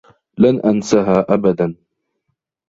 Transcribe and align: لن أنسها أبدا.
لن 0.37 0.59
أنسها 0.61 1.25
أبدا. 1.33 1.75